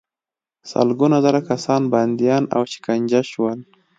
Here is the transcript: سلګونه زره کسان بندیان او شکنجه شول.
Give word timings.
سلګونه 0.71 1.17
زره 1.25 1.39
کسان 1.49 1.81
بندیان 1.93 2.43
او 2.55 2.61
شکنجه 2.73 3.21
شول. 3.31 3.59